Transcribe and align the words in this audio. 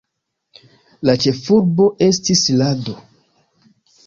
La 1.09 1.15
ĉefurbo 1.25 1.91
estis 2.07 2.43
Lado. 2.63 2.97